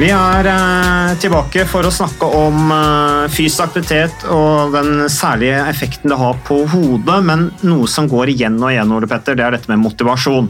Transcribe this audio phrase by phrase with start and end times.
[0.00, 6.08] Vi er eh, tilbake for å snakke om eh, fysisk aktivitet og den særlige effekten
[6.08, 9.58] det har på hodet, men noe som går igjen og igjen, Ole Petter, det er
[9.58, 10.48] dette med motivasjon.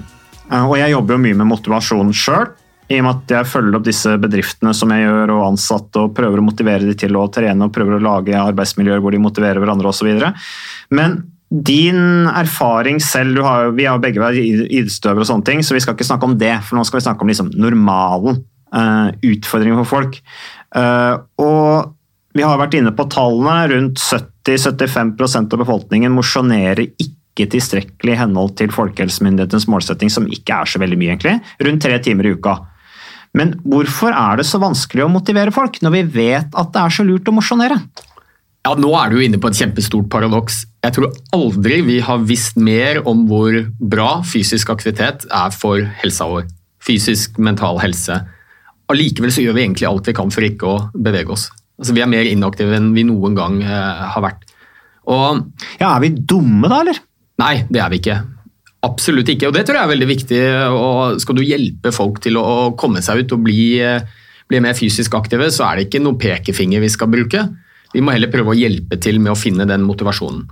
[0.52, 2.46] Eh, og jeg jobber jo mye med motivasjon sjøl,
[2.94, 6.14] i og med at jeg følger opp disse bedriftene som jeg gjør, og ansatte, og
[6.14, 9.58] prøver å motivere dem til å trene og prøver å lage arbeidsmiljøer hvor de motiverer
[9.58, 10.12] hverandre osv.
[10.94, 11.18] Men
[11.50, 15.98] din erfaring selv, har, vi har begge vært idrettsutøvere og sånne ting, så vi skal
[15.98, 20.20] ikke snakke om det, for nå skal vi snakke om liksom normalen utfordringer for folk.
[20.76, 21.94] Eh, og
[22.36, 23.70] vi har vært inne på tallene.
[23.72, 30.70] Rundt 70-75% av befolkningen mosjonerer ikke tilstrekkelig i henhold til Folkehelsemyndighetens målsetting, som ikke er
[30.70, 31.38] så veldig mye, egentlig.
[31.66, 32.58] Rundt tre timer i uka.
[33.36, 36.94] Men hvorfor er det så vanskelig å motivere folk, når vi vet at det er
[36.94, 37.78] så lurt å mosjonere?
[38.66, 40.64] Ja, Nå er du inne på et kjempestort paradoks.
[40.84, 46.26] Jeg tror aldri vi har visst mer om hvor bra fysisk aktivitet er for helsa
[46.28, 46.50] vår.
[46.84, 48.18] Fysisk, mental helse.
[48.90, 51.48] Allikevel så gjør vi egentlig alt vi kan for ikke å bevege oss.
[51.80, 54.44] Altså, Vi er mer inaktive enn vi noen gang eh, har vært.
[55.10, 55.46] Og
[55.80, 57.00] Ja, Er vi dumme da, eller?
[57.40, 58.18] Nei, det er vi ikke.
[58.84, 59.48] Absolutt ikke.
[59.48, 60.40] Og det tror jeg er veldig viktig.
[60.76, 64.04] Og skal du hjelpe folk til å å komme seg ut og bli, eh,
[64.48, 67.44] bli mer fysisk aktive, så er det ikke noen pekefinger vi skal bruke.
[67.94, 70.46] Vi må heller prøve å hjelpe til med å finne den motivasjonen.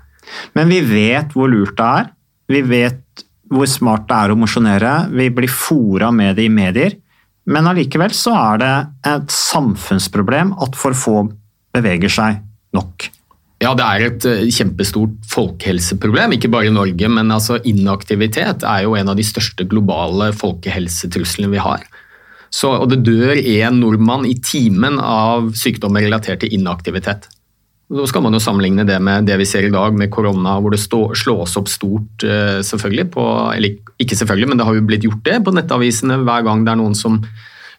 [0.54, 2.10] Men vi vet hvor lurt det er.
[2.48, 4.94] Vi vet hvor smart det er å mosjonere.
[5.12, 6.96] Vi blir fora med det i medier.
[7.48, 8.72] Men allikevel så er det
[9.08, 11.22] et samfunnsproblem at for få
[11.74, 12.42] beveger seg
[12.76, 13.08] nok.
[13.58, 18.84] Ja, det er et eh, kjempestort folkehelseproblem, ikke bare i Norge, men altså inaktivitet er
[18.84, 21.82] jo en av de største globale folkehelsetruslene vi har.
[22.54, 27.26] Så, og det dør én nordmann i timen av sykdommer relatert til inaktivitet.
[27.88, 30.74] Da skal man jo sammenligne det med det vi ser i dag med korona, hvor
[30.74, 34.86] det stå, slås opp stort, eh, selvfølgelig, på, eller ikke selvfølgelig, men det har jo
[34.90, 37.22] blitt gjort det på nettavisene hver gang det er noen som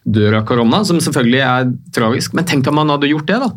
[0.02, 2.34] dør av korona, som selvfølgelig er tragisk.
[2.34, 3.50] Men tenk om man hadde gjort det, da.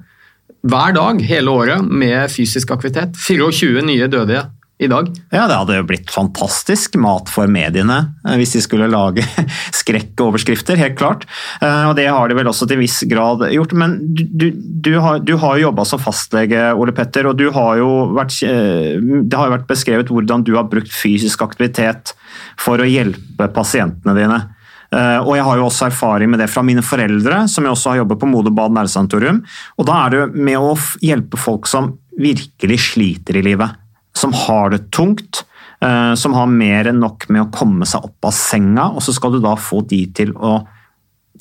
[0.63, 3.17] Hver dag hele året med fysisk aktivitet.
[3.17, 4.45] 24 nye dødige
[4.81, 5.09] i dag.
[5.31, 9.25] Ja, det hadde jo blitt fantastisk mat for mediene eh, hvis de skulle lage
[9.81, 11.27] skrekkoverskrifter, helt klart.
[11.61, 13.75] Eh, Og det har de vel også til viss grad gjort.
[13.77, 17.83] Men du, du, har, jo jobba som fastlege, Ole Petter, og har
[18.17, 22.15] vært, eh, det har jo vært beskrevet hvordan du har brukt fysisk aktivitet
[22.59, 24.41] for å hjelpe pasientene dine.
[24.93, 28.03] Og jeg har jo også erfaring med det fra mine foreldre, som jeg også har
[28.03, 29.39] jobbet på Modebad Nærsanatorium.
[29.81, 33.73] Og da er det med å hjelpe folk som virkelig sliter i livet.
[34.23, 35.43] Som har det tungt,
[35.83, 39.15] eh, som har mer enn nok med å komme seg opp av senga, og så
[39.15, 40.61] skal du da få de til å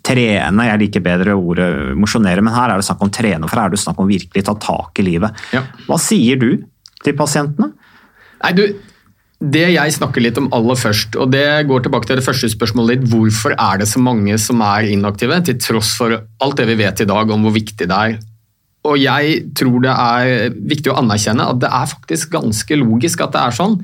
[0.03, 0.69] trene.
[0.69, 3.77] Jeg liker bedre ordet mosjonere, men her er det snakk om trene, for her er
[3.77, 5.45] det snakk om virkelig ta tak i livet.
[5.55, 5.65] Ja.
[5.87, 6.51] Hva sier du
[7.03, 7.73] til pasientene?
[8.43, 8.65] Nei, du,
[9.43, 13.01] Det jeg snakker litt om aller først, og det går tilbake til det første spørsmålet
[13.01, 16.79] ditt, hvorfor er det så mange som er inaktive, til tross for alt det vi
[16.79, 18.21] vet i dag om hvor viktig det er.
[18.89, 23.35] Og jeg tror det er viktig å anerkjenne at det er faktisk ganske logisk at
[23.37, 23.77] det er sånn.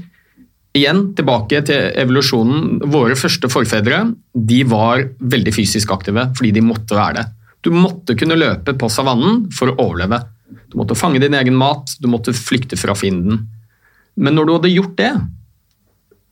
[0.78, 2.80] Igjen, tilbake til evolusjonen.
[2.90, 4.02] Våre første forfedre
[4.34, 7.26] de var veldig fysisk aktive fordi de måtte være det.
[7.64, 10.20] Du måtte kunne løpe på savannen for å overleve.
[10.68, 13.46] Du måtte fange din egen mat, du måtte flykte fra fienden.
[14.18, 15.12] Men når du hadde gjort det,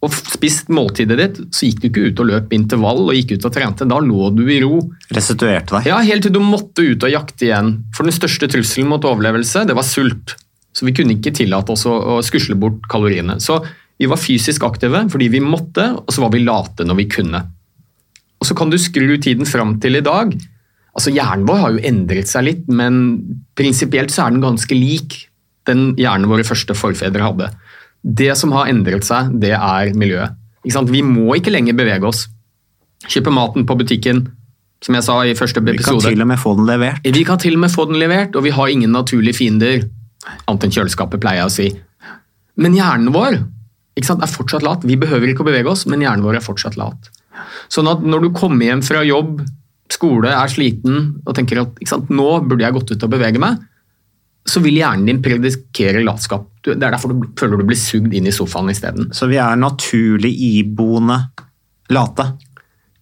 [0.06, 3.48] og spist måltidet ditt, så gikk du ikke ut og løp intervall og gikk ut
[3.48, 3.88] og trente.
[3.88, 4.80] Da lå du i ro.
[5.14, 5.90] Restituerte deg?
[5.90, 7.72] Ja, Helt til du måtte ut og jakte igjen.
[7.96, 10.36] For den største trusselen mot overlevelse, det var sult.
[10.76, 13.38] Så vi kunne ikke tillate oss å, skusle bort kaloriene.
[13.42, 13.58] Så
[13.96, 17.42] vi var fysisk aktive fordi vi måtte, og så var vi late når vi kunne.
[18.36, 20.34] Og så kan du skru tiden fram til i dag.
[20.96, 23.18] Altså Hjernen vår har jo endret seg litt, men
[23.56, 25.24] prinsipielt så er den ganske lik
[25.66, 27.50] den hjernen våre første forfedre hadde.
[28.06, 30.36] Det som har endret seg, det er miljøet.
[30.62, 30.92] Ikke sant?
[30.94, 32.26] Vi må ikke lenger bevege oss.
[33.06, 34.24] Kjøpe maten på butikken,
[34.84, 35.78] som jeg sa i første episode.
[35.78, 37.02] Vi kan til og med få den levert.
[37.02, 39.84] Vi kan til og med få den levert, og vi har ingen naturlige fiender.
[40.46, 41.68] Annet enn kjøleskapet, pleier jeg å si.
[42.62, 43.40] Men hjernen vår
[43.96, 44.84] ikke sant, er fortsatt lat.
[44.84, 47.08] Vi behøver ikke å bevege oss, men hjernen vår er fortsatt lat.
[47.72, 49.40] Sånn at når du kommer hjem fra jobb,
[49.92, 53.40] skole, er sliten og tenker at ikke sant, nå burde jeg gått ut og bevege
[53.40, 53.62] meg,
[54.46, 56.48] så vil hjernen din predikere latskap.
[56.62, 59.10] Det er derfor du føler du blir sugd inn i sofaen isteden.
[59.14, 61.18] Så vi er naturlig iboende
[61.94, 62.30] late.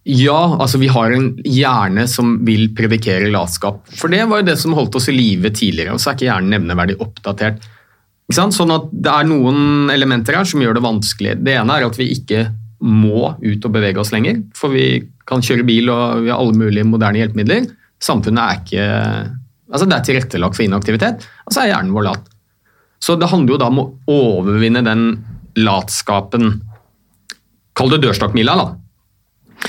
[0.05, 3.87] Ja, altså vi har en hjerne som vil predikere latskap.
[3.97, 6.27] For det var jo det som holdt oss i live tidligere, og så er ikke
[6.27, 7.65] hjernen nevneverdig oppdatert.
[8.33, 11.33] Sånn at det er noen elementer her som gjør det vanskelig.
[11.45, 12.47] Det ene er at vi ikke
[12.85, 16.57] må ut og bevege oss lenger, for vi kan kjøre bil og vi har alle
[16.57, 17.65] mulige moderne hjelpemidler.
[18.01, 18.85] Samfunnet er ikke
[19.71, 22.31] Altså det er tilrettelagt for inaktivitet, og så er hjernen vår lat.
[23.01, 25.07] Så det handler jo da om å overvinne den
[25.59, 26.59] latskapen
[27.75, 28.69] Kall det dørstokkmila, da.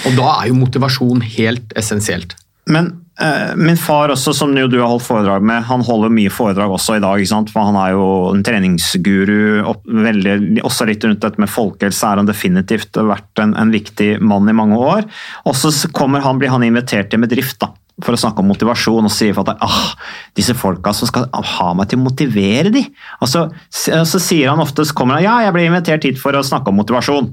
[0.07, 2.37] Og da er jo motivasjon helt essensielt.
[2.71, 2.89] Men
[3.19, 6.71] eh, min far også, som jo du har holdt foredrag med, han holder mye foredrag
[6.75, 7.19] også i dag.
[7.19, 7.53] ikke sant?
[7.55, 9.63] For han er jo en treningsguru.
[9.71, 14.17] Og veldig, også litt rundt dette med folkehelse er han definitivt vært en, en viktig
[14.23, 15.07] mann i mange år.
[15.47, 17.73] Og så kommer han, blir han invitert til en bedrift da,
[18.05, 19.95] for å snakke om motivasjon, og sier for at ah,
[20.37, 22.83] disse folka som skal ha meg til å motivere de.
[23.25, 26.73] Og så, sier han ofte, kommer han, ja, jeg ble invitert hit for å snakke
[26.73, 27.31] om motivasjon.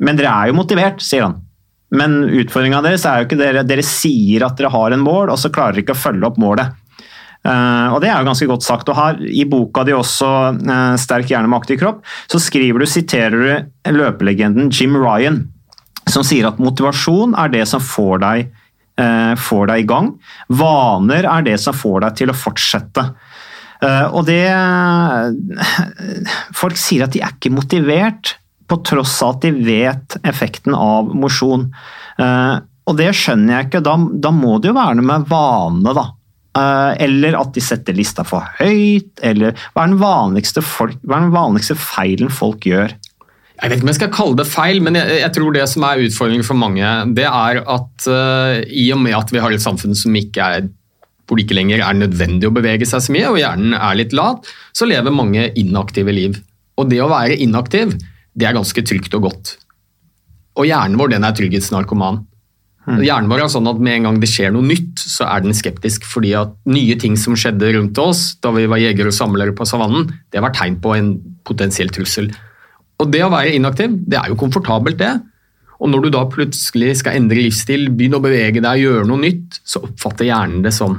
[0.00, 1.36] Men dere er jo motivert, sier han.
[1.96, 5.38] Men utfordringa deres er jo ikke dere Dere sier at dere har en mål, og
[5.40, 6.74] så klarer dere ikke å følge opp målet.
[7.46, 8.88] Uh, og Det er jo ganske godt sagt.
[8.88, 12.86] og her I boka di også, uh, 'Sterk hjerne med aktiv kropp', så skriver du,
[12.86, 13.36] siterer
[13.84, 15.44] du løpelegenden Jim Ryan,
[16.08, 18.50] som sier at motivasjon er det som får deg,
[18.96, 20.06] får deg i gang.
[20.56, 23.02] Vaner er det som får deg til å fortsette.
[23.84, 24.46] Eh, og det
[26.56, 31.12] Folk sier at de er ikke motivert på tross av at de vet effekten av
[31.14, 31.68] mosjon.
[32.18, 32.54] Eh,
[32.86, 33.82] og det skjønner jeg ikke.
[33.86, 33.96] Da,
[34.26, 36.06] da må det jo være noe med vane, da.
[36.58, 41.28] Eh, eller at de setter lista for høyt, eller hva er den folk, hva er
[41.28, 42.96] den vanligste feilen folk gjør?
[43.56, 45.84] Jeg vet ikke om jeg skal kalle det feil, men jeg, jeg tror det som
[45.88, 49.64] er utfordringen for mange, det er at uh, i og med at vi har et
[49.64, 50.68] samfunn som ikke er
[51.26, 54.14] hvor det ikke lenger er nødvendig å bevege seg så mye, og hjernen er litt
[54.14, 56.38] lat, så lever mange inaktive liv.
[56.78, 57.96] Og det å være inaktiv,
[58.36, 59.56] det er ganske trygt og godt.
[60.56, 62.22] Og hjernen vår den er trygghetsnarkoman.
[62.86, 65.56] Hjernen vår er sånn at Med en gang det skjer noe nytt, så er den
[65.58, 66.04] skeptisk.
[66.06, 69.66] fordi at nye ting som skjedde rundt oss da vi var jegere og samlere på
[69.66, 72.30] savannen, det var tegn på en potensiell trussel.
[73.02, 75.12] Og det å være inaktiv, det er jo komfortabelt, det.
[75.76, 79.60] Og når du da plutselig skal endre livsstil, begynne å bevege deg, gjøre noe nytt,
[79.66, 80.96] så oppfatter hjernen det som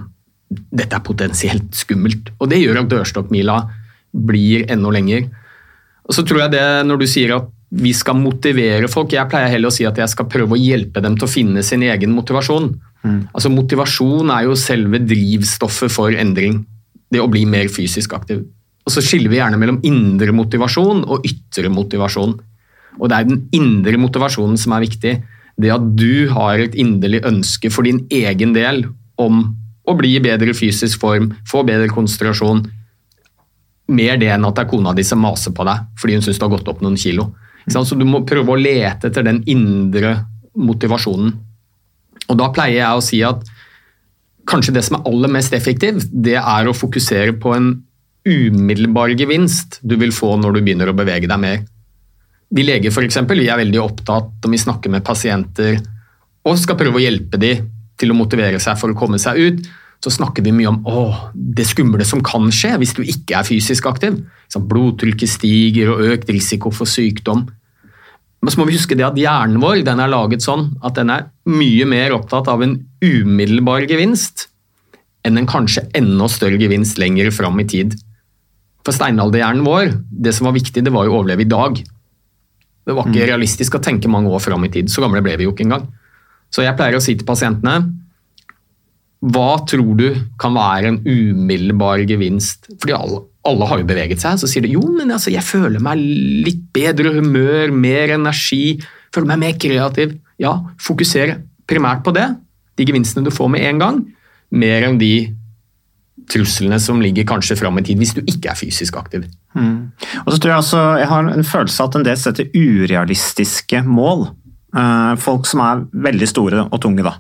[0.47, 2.29] dette er potensielt skummelt.
[2.37, 3.57] Og det gjør at dørstokkmila
[4.27, 5.25] blir enda lenger.
[6.07, 9.51] Og så tror jeg det, når du sier at vi skal motivere folk, jeg pleier
[9.51, 12.13] heller å si at jeg skal prøve å hjelpe dem til å finne sin egen
[12.15, 12.69] motivasjon.
[13.35, 16.61] Altså Motivasjon er jo selve drivstoffet for endring.
[17.11, 18.45] Det å bli mer fysisk aktiv.
[18.87, 22.37] Og så skiller vi gjerne mellom indre motivasjon og ytre motivasjon.
[22.97, 25.17] Og det er den indre motivasjonen som er viktig.
[25.59, 28.85] Det at du har et inderlig ønske for din egen del
[29.19, 29.43] om
[29.87, 32.63] å bli i bedre fysisk form, få bedre konsentrasjon.
[33.91, 36.39] Mer det enn at det er kona di som maser på deg fordi hun syns
[36.39, 37.29] du har gått opp noen kilo.
[37.67, 40.13] Så du må prøve å lete etter den indre
[40.55, 41.33] motivasjonen.
[42.27, 43.43] Og da pleier jeg å si at
[44.47, 47.73] kanskje det som er aller mest effektivt, det er å fokusere på en
[48.27, 51.65] umiddelbar gevinst du vil få når du begynner å bevege deg mer.
[52.53, 55.79] Vi leger for eksempel, vi er veldig opptatt når vi snakker med pasienter
[56.47, 57.67] og skal prøve å hjelpe dem
[57.99, 59.67] til å motivere seg for å komme seg ut,
[60.03, 61.03] så snakker vi mye om å,
[61.33, 64.19] det skumle som kan skje hvis du ikke er fysisk aktiv.
[64.53, 67.47] Blodtrykket stiger og økt risiko for sykdom.
[68.41, 71.09] Men så må vi huske det at hjernen vår den er laget sånn at den
[71.11, 74.47] er mye mer opptatt av en umiddelbar gevinst
[75.25, 77.97] enn en kanskje enda større gevinst lenger fram i tid.
[78.87, 81.79] For steinalderhjernen vår, det som var viktig, det var jo å overleve i dag.
[82.87, 84.87] Det var ikke realistisk å tenke mange år fram i tid.
[84.87, 85.89] Så gamle ble vi jo ikke engang.
[86.47, 87.81] Så jeg pleier å si til pasientene
[89.17, 90.05] hva tror du
[90.37, 92.69] kan være en umiddelbar gevinst?
[92.77, 94.37] Fordi alle, alle har jo beveget seg.
[94.39, 95.99] Så sier de jo, men altså, jeg føler meg
[96.45, 98.77] litt bedre humør, mer energi,
[99.15, 100.13] føler meg mer kreativ.
[100.39, 101.33] Ja, fokuser
[101.67, 102.29] primært på det.
[102.77, 103.99] De gevinstene du får med en gang,
[104.53, 105.11] mer enn de
[106.27, 109.23] truslene som ligger kanskje fram i tid, hvis du ikke er fysisk aktiv.
[109.55, 113.83] Og så tror Jeg også, jeg har en følelse av at en del setter urealistiske
[113.87, 114.27] mål.
[114.75, 117.03] Eh, Folk som er veldig store og tunge.
[117.03, 117.15] da.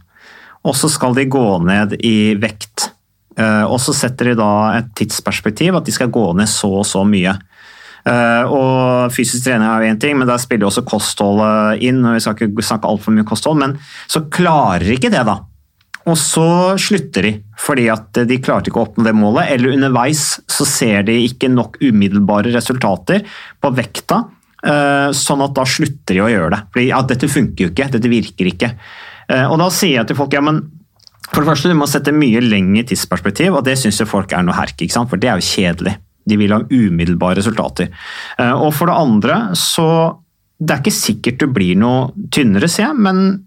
[0.65, 2.91] Og så skal de gå ned i vekt.
[3.37, 6.85] Eh, og så setter de da et tidsperspektiv, at de skal gå ned så og
[6.85, 7.37] så mye.
[8.07, 12.03] Eh, og fysisk trening er jo én ting, men der spiller også kostholdet inn.
[12.05, 15.39] og Vi skal ikke snakke altfor mye kosthold, men så klarer ikke det, da.
[16.07, 16.47] Og så
[16.79, 19.51] slutter de, fordi at de klarte ikke å oppnå det målet.
[19.55, 23.25] Eller underveis så ser de ikke nok umiddelbare resultater
[23.61, 24.21] på vekta,
[24.63, 26.61] eh, sånn at da slutter de å gjøre det.
[26.71, 28.71] Fordi ja, dette funker jo ikke, dette virker ikke.
[29.27, 30.63] Eh, og da sier jeg til folk ja, men
[31.27, 34.55] for det første, du må sette mye lengre tidsperspektiv, og det syns folk er noe
[34.55, 35.97] herk, for det er jo kjedelig.
[36.27, 37.91] De vil ha umiddelbare resultater.
[38.39, 39.89] Eh, og for det andre, så
[40.57, 43.46] det er ikke sikkert du blir noe tynnere, sier jeg, men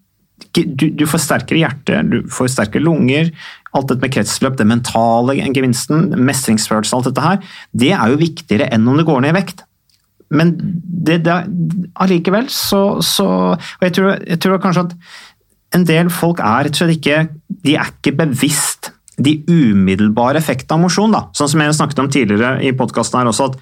[0.56, 3.32] du, du, får sterkere hjerte, du får sterkere lunger.
[3.76, 7.42] Alt dette med kretsløp, det mentale gevinsten, mestringsfølelse, alt dette her,
[7.72, 9.64] det er jo viktigere enn om det går ned i vekt.
[10.30, 11.36] Men det, det,
[11.98, 13.24] allikevel så, så
[13.56, 14.92] Og jeg tror, jeg tror, kanskje at
[15.74, 17.16] en del folk er rett og slett ikke
[17.66, 21.12] De er ikke bevisst de umiddelbare effektene av mosjon.
[21.36, 23.58] Sånn som jeg snakket om tidligere i podkasten her også, at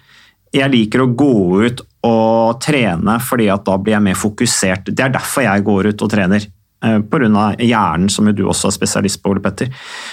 [0.54, 1.32] jeg liker å gå
[1.66, 4.92] ut og trene fordi at da blir jeg mer fokusert.
[4.92, 6.46] Det er derfor jeg går ut og trener.
[6.78, 7.56] Eh, Pga.
[7.58, 9.70] hjernen, som jo du også er spesialist på, Ole Petter.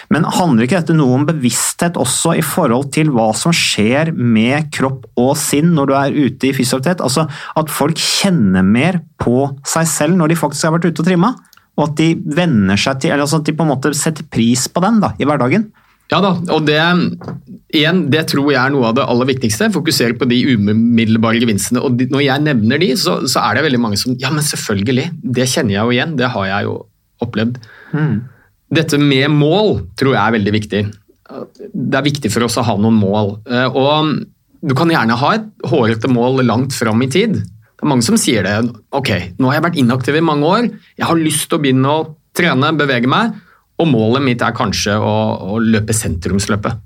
[0.09, 4.71] Men handler ikke dette noe om bevissthet også i forhold til hva som skjer med
[4.73, 7.05] kropp og sinn når du er ute i fysioterapeut?
[7.05, 11.09] Altså at folk kjenner mer på seg selv når de faktisk har vært ute og
[11.11, 11.35] trimma?
[11.75, 14.65] Og at de venner seg til, eller altså at de på en måte setter pris
[14.71, 15.67] på den da, i hverdagen?
[16.13, 16.77] Ja da, og det,
[17.73, 19.71] igjen, det tror jeg er noe av det aller viktigste.
[19.73, 21.81] Fokusere på de umiddelbare gevinstene.
[21.81, 24.45] Og de, når jeg nevner de, så, så, er det veldig mange som Ja, men
[24.45, 25.09] selvfølgelig!
[25.23, 26.13] Det kjenner jeg jo igjen.
[26.19, 26.77] Det har jeg jo
[27.25, 27.57] opplevd.
[27.95, 28.15] Mm.
[28.75, 30.83] Dette med mål tror jeg er veldig viktig.
[31.73, 33.37] Det er viktig for oss å ha noen mål.
[33.49, 34.13] Eh, og
[34.65, 37.39] du kan gjerne ha et hårete mål langt fram i tid.
[37.39, 38.55] Det er mange som sier det.
[38.95, 40.69] Ok, nå har jeg vært inaktiv i mange år.
[40.97, 43.35] Jeg har lyst til å begynne å trene, bevege meg.
[43.81, 45.15] Og målet mitt er kanskje å,
[45.55, 46.83] å løpe sentrumsløpet.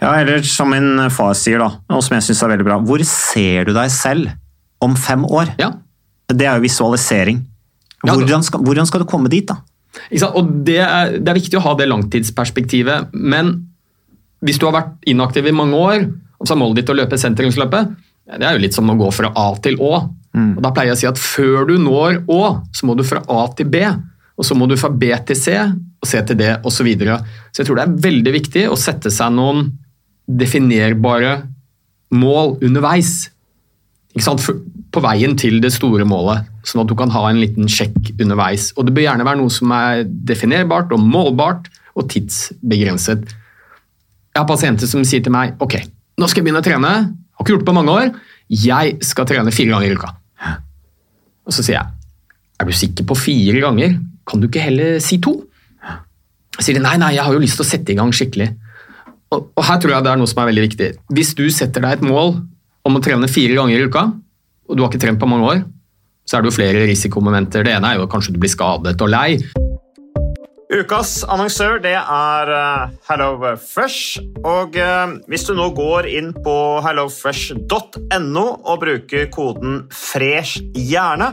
[0.00, 2.78] Ja, eller som min far sier, da, og som jeg syns er veldig bra.
[2.80, 4.30] Hvor ser du deg selv
[4.84, 5.52] om fem år?
[5.60, 5.74] Ja.
[6.32, 7.42] Det er jo visualisering.
[8.06, 9.58] Hvordan skal, hvordan skal du komme dit, da?
[10.30, 13.56] Og det er, det er, viktig å ha det langtidsperspektivet, men
[14.44, 16.04] hvis du har vært inaktiv i mange år,
[16.38, 17.96] og så er målet ditt å løpe sentrumsløpet,
[18.38, 20.04] det er jo litt som å gå fra A til Å.
[20.36, 20.52] Mm.
[20.58, 22.42] Og Da pleier jeg å si at før du når Å,
[22.76, 23.80] så må du fra A til B.
[24.38, 25.56] Og så må du fra B til C,
[25.98, 26.78] og se til det, osv.
[26.78, 27.18] Så, videre.
[27.52, 29.66] så jeg tror det er veldig viktig å sette seg noen
[30.28, 31.40] definerbare
[32.14, 33.28] mål underveis.
[34.18, 38.70] På veien til det store målet, sånn at du kan ha en liten sjekk underveis.
[38.76, 43.28] Og Det bør gjerne være noe som er definerbart og målbart og tidsbegrenset.
[44.32, 45.80] Jeg har pasienter som sier til meg ok,
[46.18, 46.94] nå skal jeg begynne å trene.
[47.10, 48.10] Har ikke gjort det på mange år.
[48.48, 50.14] Jeg skal trene fire ganger i uka.
[51.48, 51.94] Og så sier jeg
[52.58, 53.98] er du sikker på fire ganger?
[54.26, 55.36] Kan du ikke heller si to?
[56.64, 58.48] Sier de nei, nei, jeg har jo lyst til å sette i gang skikkelig.
[59.34, 60.88] Og, og, her tror jeg det er noe som er veldig viktig.
[61.14, 62.38] Hvis du setter deg et mål
[62.88, 64.04] om å trene fire ganger i uka,
[64.68, 65.64] og du har ikke trent på mange år,
[66.28, 67.64] så er det jo flere risikomomenter.
[67.64, 69.40] Det ene er jo kanskje du blir skadet og lei.
[70.68, 74.20] Ukas annonsør det er uh, HelloFresh.
[74.44, 81.32] Og uh, hvis du nå går inn på hellofresh.no og bruker koden 'fresh hjerne',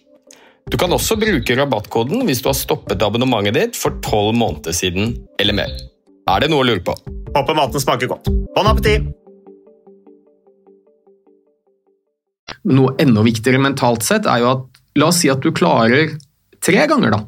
[0.69, 5.15] Du kan også bruke rabattkoden hvis du har stoppet abonnementet ditt for tolv måneder siden
[5.41, 5.73] eller mer.
[6.29, 6.93] Er det noe å lure på?
[7.35, 8.29] Håper maten smaker godt.
[8.55, 9.09] Bon appétit!
[12.69, 16.13] Noe enda viktigere mentalt sett er jo at la oss si at du klarer
[16.61, 17.23] tre ganger, da.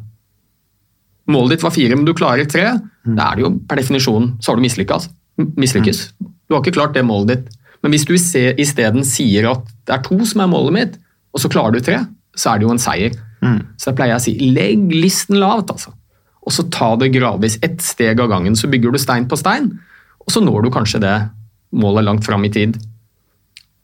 [1.33, 2.67] Målet ditt var fire, men du klarer tre.
[3.07, 5.09] Da er det jo per definisjon så har du mislykkes.
[5.57, 6.01] mislykkes.
[6.19, 7.55] Du har ikke klart det målet ditt.
[7.83, 10.99] Men hvis du isteden sier at det er to som er målet mitt,
[11.33, 11.97] og så klarer du tre,
[12.35, 13.15] så er det jo en seier.
[13.77, 15.93] Så da pleier jeg å si legg listen lavt, altså.
[16.43, 18.55] Og så ta det gradvis ett steg av gangen.
[18.59, 19.69] Så bygger du stein på stein,
[20.23, 21.15] og så når du kanskje det
[21.73, 22.77] målet langt fram i tid.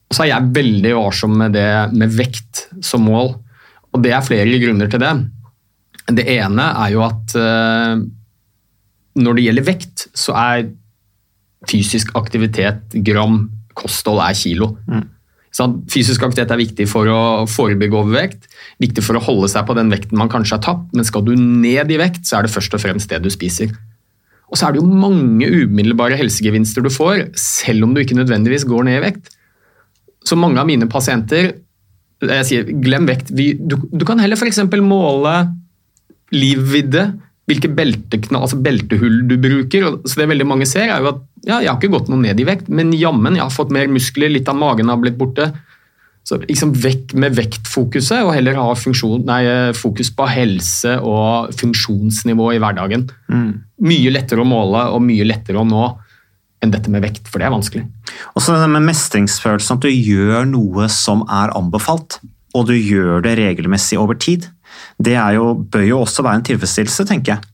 [0.09, 3.35] Og så er jeg veldig varsom med det med vekt som mål,
[3.89, 5.13] og det er flere grunner til det.
[6.09, 8.01] Det ene er jo at eh,
[9.19, 10.69] når det gjelder vekt, så er
[11.69, 13.43] fysisk aktivitet gram,
[13.77, 14.71] kosthold er kilo.
[14.87, 15.18] Så
[15.89, 18.49] fysisk aktivitet er viktig for å forebygge overvekt,
[18.81, 21.33] viktig for å holde seg på den vekten man kanskje har tatt, men skal du
[21.35, 23.73] ned i vekt, så er det først og fremst det du spiser.
[24.49, 28.65] Og så er det jo mange umiddelbare helsegevinster du får, selv om du ikke nødvendigvis
[28.69, 29.33] går ned i vekt.
[30.25, 31.53] Så mange av mine pasienter
[32.19, 33.29] jeg sier, glem vekt.
[33.31, 34.59] Du, du kan heller f.eks.
[34.83, 35.35] måle
[36.35, 37.05] livvidde,
[37.49, 37.71] hvilke
[38.37, 39.87] altså beltehull du bruker.
[40.05, 42.39] Så det veldig mange ser, er jo at ja, jeg har ikke gått noe ned
[42.39, 45.49] i vekt, men jammen, jeg har fått mer muskler, litt av magen har blitt borte.
[46.27, 49.41] Så liksom vekk med vektfokuset, og heller ha funksjon, nei,
[49.73, 53.07] fokus på helse og funksjonsnivå i hverdagen.
[53.81, 55.87] Mye lettere å måle og mye lettere å nå
[56.59, 57.85] enn dette med vekt, for det er vanskelig.
[58.35, 62.19] Og så det med mestringsfølelsen, at du gjør noe som er anbefalt,
[62.57, 64.49] og du gjør det regelmessig over tid.
[64.99, 67.49] Det jo, bør jo også være en tilfredsstillelse, tenker jeg.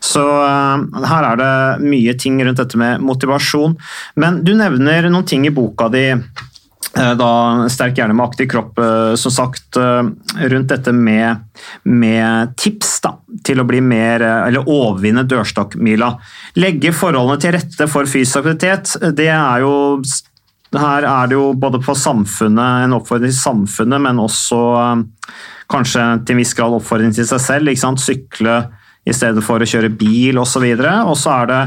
[0.00, 3.76] Så uh, her er det mye ting rundt dette med motivasjon.
[4.20, 7.30] Men du nevner noen ting i boka di, uh, da
[7.72, 11.44] Sterk hjerne med aktiv kropp, uh, som sagt, rundt dette med,
[11.84, 16.14] med tips da, til å bli mer, eller overvinne dørstokkmila.
[16.60, 19.74] Legge forholdene til rette for fysisk aktivitet, det er jo
[20.76, 24.58] her er det jo både på samfunnet, en oppfordring til samfunnet, men også
[25.72, 27.72] kanskje til en viss grad oppfordring til seg selv.
[27.72, 28.02] ikke sant?
[28.02, 28.56] Sykle
[29.06, 30.64] i stedet for å kjøre bil osv.
[30.66, 31.60] Og så er det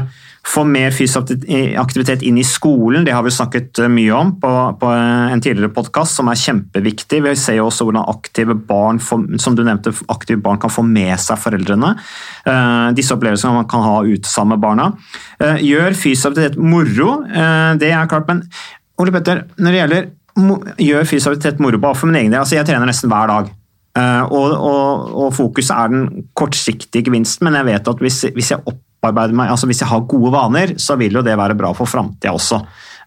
[0.50, 1.34] få mer fysisk
[1.78, 3.04] aktivitet inn i skolen.
[3.04, 7.20] Det har vi snakket mye om på, på en tidligere podkast, som er kjempeviktig.
[7.26, 11.12] Vi ser jo også hvordan aktive barn, som du nevnte, aktive barn kan få med
[11.20, 11.92] seg foreldrene.
[12.96, 14.88] Disse opplevelsene man kan ha ute sammen med barna.
[15.60, 17.20] Gjør fysisk aktivitet moro,
[17.80, 18.46] det er klart, men
[19.00, 20.10] Ole Petter, når det gjelder
[20.80, 23.52] gjør fysisk aktivitet moro bare for min egen del, altså jeg trener nesten hver dag.
[23.90, 28.52] Uh, og, og, og, fokuset er den kortsiktige gevinsten, men jeg vet at hvis, hvis,
[28.52, 31.72] jeg opparbeider meg, altså hvis jeg har gode vaner, så vil jo det være bra
[31.74, 32.60] for framtida også.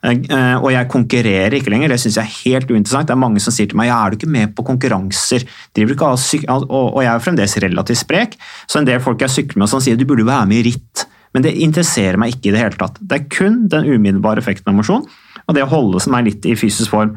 [0.04, 3.08] Uh, uh, og jeg konkurrerer ikke lenger, det syns jeg er helt uinteressant.
[3.08, 5.94] Det er mange som sier til meg ja, er du ikke med på konkurranser, driver
[5.94, 9.64] du ikke og, og, jeg er fremdeles relativt sprek, så en del folk jeg sykler
[9.64, 11.08] med som sier du burde være med i ritt.
[11.34, 13.00] Men det interesserer meg ikke i det hele tatt.
[13.00, 15.08] Det er kun den umiddelbare effekten av mosjon
[15.44, 17.16] og det å holde meg litt i fysisk form.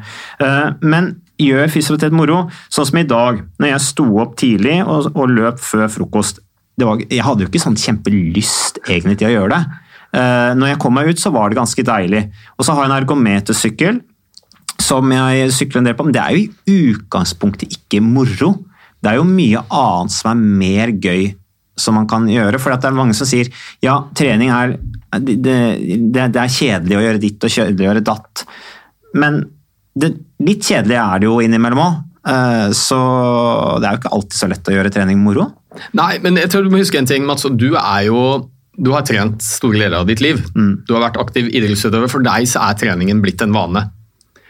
[0.81, 2.41] Men gjør fysioterapeut moro,
[2.73, 6.41] sånn som i dag, når jeg sto opp tidlig og, og løp før frokost.
[6.77, 9.61] Var, jeg hadde jo ikke sånn kjempelyst egentlig til å gjøre det.
[10.57, 12.21] Når jeg kom meg ut, så var det ganske deilig.
[12.57, 13.99] Og så har jeg en ergometersykkel
[14.81, 18.53] som jeg sykler en del på, men det er jo i utgangspunktet ikke moro.
[19.01, 21.31] Det er jo mye annet som er mer gøy
[21.77, 22.59] som man kan gjøre.
[22.61, 23.49] For det er mange som sier
[23.83, 24.77] ja, trening er
[25.21, 28.43] det, det, det, er kjedelig å gjøre ditt og kjedelig å gjøre datt.
[29.17, 29.43] Men
[30.01, 30.11] det,
[30.43, 32.03] litt kjedelig er det jo innimellom òg.
[32.75, 32.97] Så
[33.79, 35.45] det er jo ikke alltid så lett å gjøre trening moro.
[35.95, 37.45] Nei, men jeg tror du må huske en ting, Mats.
[37.55, 38.21] Du er jo
[38.77, 40.41] du har trent store deler av ditt liv.
[40.53, 42.11] Du har vært aktiv idrettsutøver.
[42.11, 43.87] For deg så er treningen blitt en vane.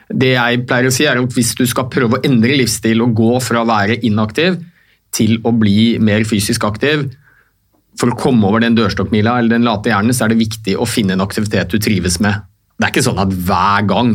[0.07, 3.15] Det jeg pleier å si er at Hvis du skal prøve å endre livsstil og
[3.15, 4.59] gå fra å være inaktiv
[5.15, 7.07] til å bli mer fysisk aktiv,
[7.97, 10.85] for å komme over den dørstokkmila eller den late hjernen, så er det viktig å
[10.85, 12.43] finne en aktivitet du trives med.
[12.77, 14.11] Det er ikke sånn at hver gang,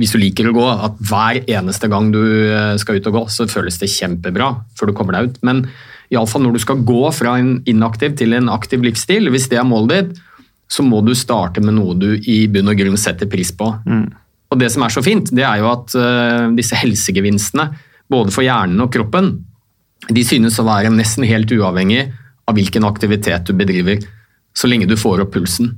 [0.00, 3.22] hvis du liker å gå, at hver eneste gang du eh, skal ut og gå,
[3.30, 5.36] så føles det kjempebra før du kommer deg ut.
[5.46, 5.62] Men
[6.10, 9.68] iallfall når du skal gå fra en inaktiv til en aktiv livsstil, hvis det er
[9.68, 10.24] målet ditt,
[10.70, 13.68] så må du starte med noe du i bunn og grunn setter pris på.
[13.86, 14.08] Mm.
[14.50, 17.68] Og det som er så fint, det er jo at uh, disse helsegevinstene,
[18.10, 19.32] både for hjernen og kroppen,
[20.10, 22.08] de synes å være nesten helt uavhengig
[22.50, 24.02] av hvilken aktivitet du bedriver,
[24.56, 25.76] så lenge du får opp pulsen.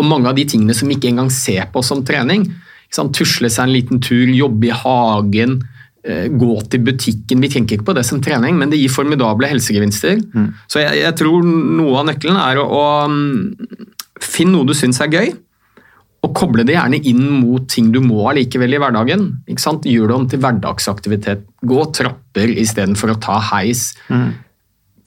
[0.00, 2.48] Og mange av de tingene som vi ikke engang ser på som trening,
[2.90, 5.60] tusle seg en liten tur, jobbe i hagen,
[6.02, 9.46] eh, gå til butikken Vi tenker ikke på det som trening, men det gir formidable
[9.46, 10.18] helsegevinster.
[10.34, 10.54] Mm.
[10.66, 13.86] Så jeg, jeg, tror noe av nøkkelen er å, å mm,
[14.20, 15.32] finne noe du syns er gøy,
[16.20, 19.22] og koble det gjerne inn mot ting du må allikevel i hverdagen.
[19.48, 19.86] Ikke sant?
[19.88, 21.46] Gjør det om til hverdagsaktivitet.
[21.64, 23.94] Gå trapper istedenfor å ta heis.
[24.12, 24.34] Mm.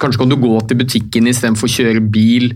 [0.02, 2.56] Kanskje kan du gå til butikken istedenfor å kjøre bil.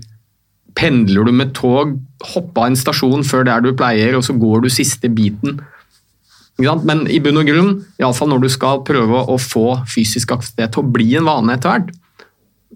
[0.77, 1.95] Pendler du med tog,
[2.33, 5.57] hopp en stasjon før der du pleier, og så går du siste biten.
[6.57, 10.83] Men i bunn og grunn, iallfall når du skal prøve å få fysisk aktivitet til
[10.83, 11.89] å bli en vane etter hvert,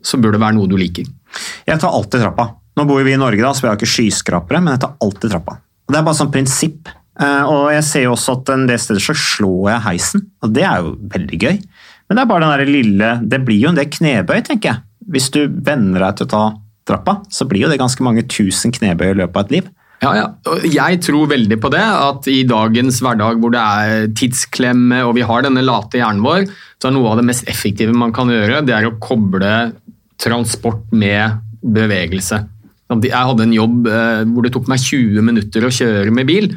[0.05, 1.05] så bør det være noe du liker.
[1.67, 2.47] Jeg tar alltid trappa.
[2.77, 5.33] Nå bor vi i Norge, da, så vi har ikke skyskrapere, men jeg tar alltid
[5.33, 5.57] trappa.
[5.91, 6.89] Det er bare sånn prinsipp.
[7.21, 10.53] Eh, og jeg ser jo også at en del steder så slår jeg heisen, og
[10.55, 11.59] det er jo veldig gøy.
[12.07, 14.83] Men det er bare den der lille Det blir jo en del knebøy, tenker jeg.
[15.11, 16.43] Hvis du venner deg til å ta
[16.91, 19.71] trappa, så blir jo det ganske mange tusen knebøy i løpet av et liv.
[20.01, 20.27] Ja, ja.
[20.65, 25.25] Jeg tror veldig på det, at i dagens hverdag hvor det er tidsklemme og vi
[25.27, 26.47] har denne late hjernen vår,
[26.81, 29.51] så er noe av det mest effektive man kan gjøre, det er å koble
[30.21, 32.41] transport med bevegelse.
[32.91, 36.49] Jeg hadde en jobb eh, hvor det tok meg 20 minutter å kjøre med bil.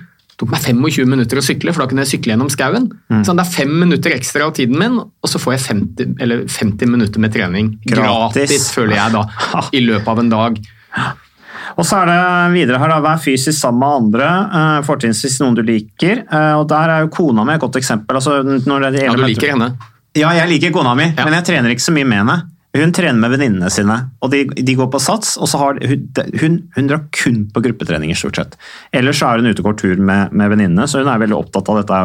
[0.44, 2.90] Tok meg 25 minutter å sykle, for da kunne jeg sykle gjennom skauen.
[3.08, 3.22] Mm.
[3.24, 6.90] Sånn, det er fem minutter ekstra av tiden min, og så får jeg 50, 50
[6.92, 7.70] minutter med trening.
[7.88, 8.44] Gratis.
[8.44, 9.24] Gratis, føler jeg da,
[9.72, 10.60] i løpet av en dag.
[11.74, 12.18] Og så er det
[12.52, 16.22] videre her, da, Vær fysisk sammen med andre, uh, fortrinnsvis noen du liker.
[16.28, 18.20] Uh, og Der er jo kona mi et godt eksempel.
[18.20, 19.72] Altså, ja, Du liker henne?
[20.14, 21.24] Ja, jeg liker kona mi, ja.
[21.24, 22.36] men jeg trener ikke så mye med henne.
[22.74, 25.36] Hun trener med venninnene sine, og de, de, går på sats.
[25.38, 26.08] og så har Hun,
[26.40, 28.56] hun, hun drar kun på gruppetreninger, stort sett.
[28.90, 31.70] Ellers er hun ute og går tur med, med venninnene, så hun er veldig opptatt
[31.70, 32.00] av dette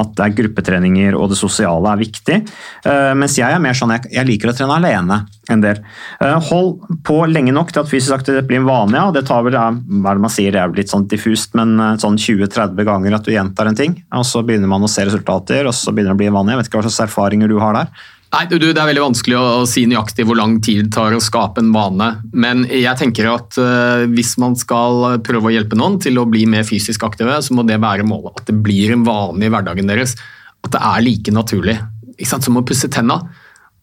[0.00, 2.38] at det er gruppetreninger og det sosiale er viktig.
[2.86, 5.18] Uh, mens jeg er mer sånn, jeg, jeg, liker å trene alene
[5.52, 5.82] en del.
[6.22, 8.96] Uh, hold på lenge nok til at fysisk aktivitet blir en vane.
[8.96, 11.76] Ja, det tar vel, hva er det man sier, det er litt sånn diffust, men
[11.76, 13.98] uh, sånn 20-30 ganger at du gjentar en ting.
[14.16, 16.56] og Så begynner man å se resultater, og så begynner det å bli en vane.
[16.56, 18.08] Jeg vet ikke hva slags erfaringer du har der.
[18.30, 21.22] Nei, du, Det er veldig vanskelig å, si nøyaktig hvor lang tid det tar å
[21.22, 22.10] skape en vane.
[22.30, 26.44] Men jeg tenker at uh, hvis man skal prøve å hjelpe noen til å bli
[26.46, 28.38] mer fysisk aktive, så må det være målet.
[28.38, 30.14] At det blir en vane i hverdagen deres.
[30.62, 31.80] At det er like naturlig
[32.20, 33.18] ikke sant, som å pusse tenna.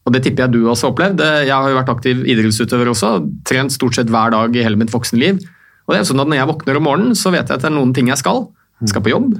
[0.08, 1.22] Og Det tipper jeg du også har opplevd.
[1.44, 3.10] Jeg har jo vært aktiv idrettsutøver også.
[3.50, 5.42] Trent stort sett hver dag i hele mitt voksenliv.
[5.88, 7.72] Og det er sånn at Når jeg våkner om morgenen, så vet jeg at det
[7.72, 8.46] er noen ting jeg skal.
[8.80, 9.34] Jeg skal på jobb,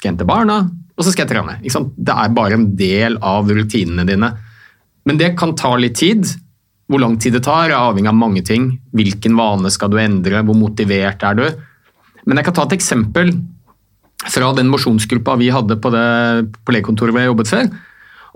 [0.00, 0.64] skal hente barna,
[0.96, 1.58] og så skal jeg trene.
[1.62, 4.32] Det er bare en del av rutinene dine.
[5.08, 6.26] Men det kan ta litt tid.
[6.90, 8.68] Hvor lang tid det tar, er avhengig av mange ting.
[8.92, 11.46] Hvilken vane skal du endre, hvor motivert er du?
[12.28, 13.32] Men jeg kan ta et eksempel
[14.30, 16.04] fra den mosjonsgruppa vi hadde på, det,
[16.70, 17.70] legekontoret hvor jeg jobbet før.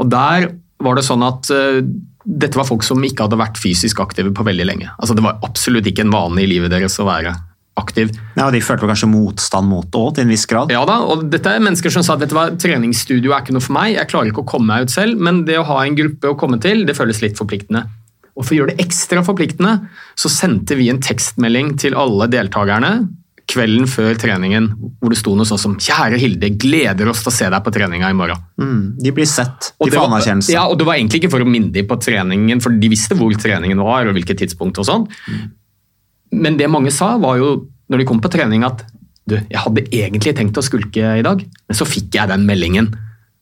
[0.03, 0.49] Og Der
[0.83, 1.79] var det sånn at uh,
[2.27, 4.89] dette var folk som ikke hadde vært fysisk aktive på veldig lenge.
[4.97, 7.37] Altså Det var absolutt ikke en vane i livet deres å være
[7.77, 8.13] aktiv.
[8.37, 10.73] Ja, og De følte kanskje motstand mot det òg, til en viss grad?
[10.73, 13.77] Ja da, og dette er mennesker som sa at hva, treningsstudio er ikke noe for
[13.77, 16.33] meg, jeg klarer ikke å komme meg ut selv, men det å ha en gruppe
[16.33, 17.87] å komme til, det føles litt forpliktende.
[18.37, 19.79] Og For å gjøre det ekstra forpliktende,
[20.19, 22.99] så sendte vi en tekstmelding til alle deltakerne
[23.47, 24.67] kvelden før treningen,
[24.99, 27.73] hvor det sto noe sånn som 'Kjære Hilde, gleder oss til å se deg på
[27.75, 28.43] treninga i morgen'.
[28.59, 29.73] Mm, de blir sett.
[29.79, 30.51] De får anerkjennelse.
[30.53, 33.15] Ja, og Det var egentlig ikke for å minne dem på treningen, for de visste
[33.15, 34.79] hvor treningen var og hvilket tidspunkt.
[34.79, 35.07] og sånn.
[35.29, 35.51] Mm.
[36.37, 37.51] Men det mange sa, var jo
[37.91, 38.85] når de kom på trening at
[39.27, 42.93] du, jeg hadde egentlig tenkt å skulke i dag, men så fikk jeg den meldingen.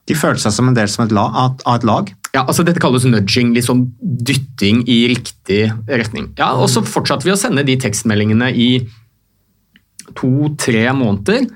[0.08, 2.12] De følte seg som en del som et lag, av et lag?
[2.34, 6.32] Ja, altså Dette kalles nudging, sånn dytting i riktig retning.
[6.40, 8.70] Ja, Og så fortsatte vi å sende de tekstmeldingene i
[10.18, 11.46] to-tre måneder.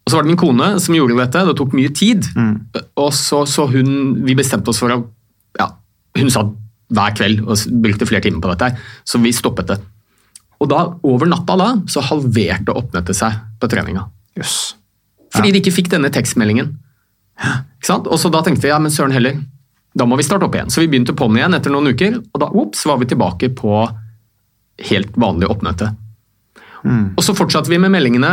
[0.00, 2.26] Og så var det min kone som gjorde dette, det tok mye tid.
[2.34, 2.54] Mm.
[3.02, 5.02] Og så, så, hun, vi bestemte oss for å
[5.58, 5.68] ja,
[6.18, 6.46] Hun sa
[6.90, 8.72] hver kveld og brukte flere timer på dette,
[9.06, 9.76] så vi stoppet det.
[10.60, 14.04] Og da, over natta da, så halverte oppnettet seg på treninga.
[14.36, 14.74] Yes.
[15.32, 16.74] Fordi de ikke fikk denne tekstmeldingen.
[17.40, 18.10] Ikke sant?
[18.10, 19.38] Og så da tenkte vi ja, men søren heller,
[19.96, 20.70] da må vi starte opp igjen.
[20.72, 23.80] Så vi begynte på'n igjen etter noen uker, og da ups, var vi tilbake på
[24.90, 25.90] helt vanlig oppmøte.
[27.18, 28.30] Og så fortsatte vi med meldingene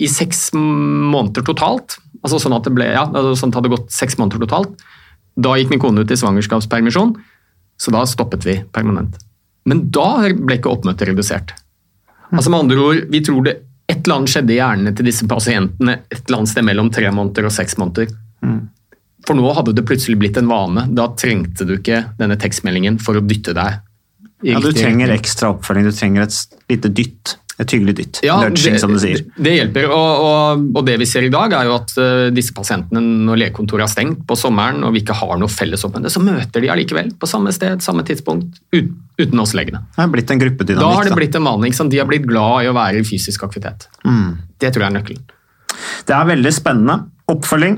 [0.00, 1.98] i seks måneder totalt.
[2.24, 4.84] Altså sånn at det ble, ja, altså sånn at det hadde gått seks måneder totalt.
[5.40, 7.14] Da gikk min kone ut i svangerskapspermisjon,
[7.80, 9.16] så da stoppet vi permanent.
[9.68, 11.52] Men da ble ikke oppmøtet redusert.
[12.30, 13.56] Altså med andre ord, Vi tror det
[13.90, 17.08] et eller annet skjedde i hjernene til disse pasientene et eller annet sted mellom tre
[17.10, 18.12] måneder og seks måneder.
[19.26, 20.86] For nå hadde det plutselig blitt en vane.
[20.96, 23.80] Da trengte du ikke denne tekstmeldingen for å dytte deg.
[24.46, 27.34] Ja, du trenger ekstra oppfølging, du trenger et lite dytt.
[27.60, 28.20] Et hyggelig dytt.
[28.24, 29.20] Ja, Nudging, det, som du sier.
[29.36, 29.90] Det hjelper.
[29.92, 33.42] Og, og, og det vi ser i dag, er jo at eh, disse pasientene, når
[33.44, 36.70] legekontoret er stengt på sommeren og vi ikke har noe felles oppmøte, så møter de
[36.72, 39.82] allikevel på samme sted, samme tidspunkt, ut, uten oss legene.
[39.96, 40.86] Det er blitt en gruppedynamikk.
[40.86, 41.88] Da har det blitt en vanlig, ikke?
[41.92, 43.90] De har blitt glad i å være i fysisk aktivitet.
[44.08, 44.40] Mm.
[44.60, 45.36] Det tror jeg er nøkkelen.
[46.08, 46.96] Det er veldig spennende.
[47.30, 47.76] Oppfølging,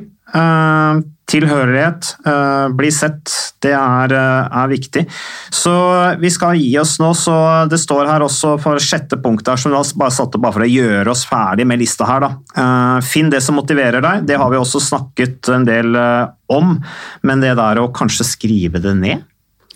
[1.32, 3.30] tilhørighet, eh, bli sett,
[3.64, 5.06] det er, eh, er viktig.
[5.50, 5.72] Så
[6.20, 9.72] vi skal gi oss nå, så det står her også for sjette punkt her, som
[9.72, 12.20] vi har satt opp bare for å gjøre oss ferdig med lista her.
[12.20, 12.36] Da.
[12.56, 16.82] Eh, finn det som motiverer deg, det har vi også snakket en del eh, om,
[17.22, 19.24] men det der å kanskje skrive det ned,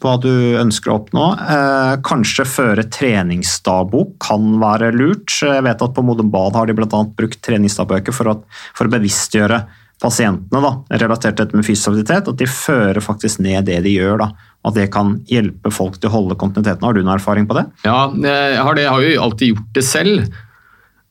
[0.03, 0.29] hva du
[0.61, 1.25] ønsker å oppnå.
[1.41, 5.41] Eh, kanskje føre treningsdagbok kan være lurt.
[5.41, 7.05] Jeg vet at på Modum Bad har de bl.a.
[7.17, 8.45] brukt treningsdagbøker for,
[8.77, 9.65] for å bevisstgjøre
[10.03, 13.95] pasientene da, relatert til dette med fysisk aktivitet, at de fører faktisk ned det de
[13.97, 14.21] gjør.
[14.25, 14.31] da,
[14.69, 16.85] At det kan hjelpe folk til å holde kontinuiteten.
[16.85, 17.65] Har du noen erfaring på det?
[17.87, 20.27] Ja, jeg har, det, jeg har jo alltid gjort det selv.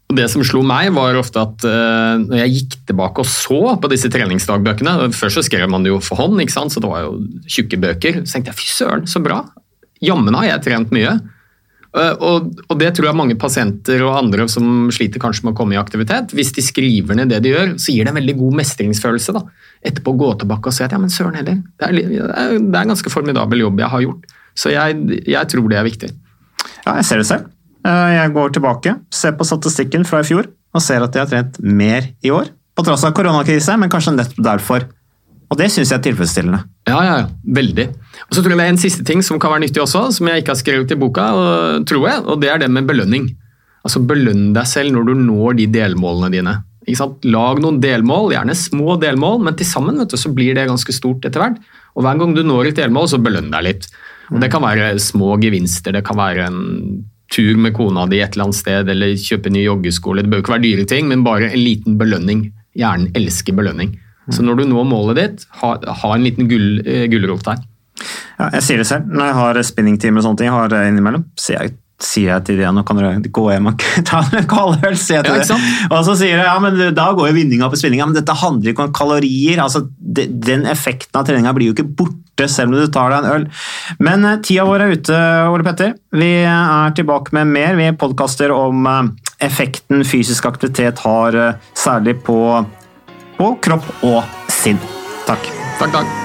[0.05, 3.73] Og Det som slo meg, var ofte at uh, når jeg gikk tilbake og så
[3.81, 6.75] på disse treningsdagbøkene Før så skrev man det jo for hånd, ikke sant?
[6.75, 7.15] så det var jo
[7.49, 8.21] tjukke bøker.
[8.21, 9.41] Så tenkte jeg fy søren, så bra.
[10.05, 11.17] Jammen har jeg trent mye.
[11.95, 15.57] Eh, og, og det tror jeg mange pasienter og andre som sliter kanskje med å
[15.57, 18.35] komme i aktivitet, hvis de skriver ned det de gjør, så gir det en veldig
[18.41, 19.35] god mestringsfølelse.
[19.37, 19.45] da.
[19.85, 22.81] Etterpå gå tilbake og si at ja, men søren heller, det er, det er er
[22.83, 24.35] en ganske formidabel jobb jeg har gjort.
[24.55, 26.11] Så jeg, jeg tror det er viktig.
[26.85, 27.47] Ja, jeg ser det selv.
[27.85, 31.31] Eh, Jeg går tilbake, ser på statistikken fra i fjor og ser at jeg har
[31.31, 32.49] trent mer i år.
[32.75, 34.83] På tross av koronakrise, men kanskje nettopp derfor.
[35.47, 36.59] Og det syns jeg er tilfredsstillende.
[36.89, 37.27] Ja, ja, ja.
[37.55, 37.85] Veldig.
[38.29, 40.27] Og så tror jeg det er en siste ting som kan være nyttig også, som
[40.27, 43.35] jeg ikke har skrevet i boka, og- tror jeg, og det er det med belønning.
[43.85, 46.55] Altså Belønn deg selv når du når de delmålene dine.
[47.25, 50.93] Lag noen delmål, gjerne små delmål, men til sammen vet du, så blir det ganske
[50.93, 51.57] stort etter hvert.
[51.95, 53.87] Og hver gang du når et delmål, så belønn deg litt.
[54.31, 58.33] Og Det kan være små gevinster, det kan være en tur med kona di et
[58.35, 60.15] eller annet sted, eller kjøpe ny joggesko.
[60.15, 62.51] Det bør ikke være dyre ting, men bare en liten belønning.
[62.77, 63.97] Hjernen elsker belønning.
[64.31, 67.57] Så når du når målet ditt, ha, ha en liten gull, eh, gulrot der.
[68.39, 69.09] Ja, jeg sier det selv.
[69.09, 72.67] Når jeg har spinningtimer og sånne ting, har innimellom, sier jeg, sier jeg til det,
[72.75, 75.87] nå kan dere gå hjem og ta en kald øl, sier jeg til Ja, det.
[75.95, 78.73] Og så sier jeg ja, men da går jo vinninga på spinninga, men dette handler
[78.73, 79.61] ikke om kalorier.
[79.63, 83.23] altså de, Den effekten av treninga blir jo ikke borte selv om du tar deg
[83.23, 83.45] en øl.
[84.03, 85.21] Men eh, tida vår er ute,
[85.53, 85.95] Ole Petter.
[86.11, 87.79] Vi er tilbake med mer.
[87.79, 89.01] Vi podkaster om eh,
[89.47, 92.41] effekten fysisk aktivitet har, eh, særlig på,
[93.39, 94.83] på kropp og sinn.
[95.29, 95.47] Takk.
[95.79, 96.24] Takk, takk.